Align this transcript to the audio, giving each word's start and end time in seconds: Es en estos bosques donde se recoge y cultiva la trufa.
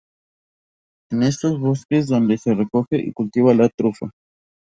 Es 1.11 1.15
en 1.15 1.21
estos 1.21 1.59
bosques 1.59 2.07
donde 2.07 2.35
se 2.39 2.55
recoge 2.55 2.97
y 2.97 3.13
cultiva 3.13 3.53
la 3.53 3.69
trufa. 3.69 4.09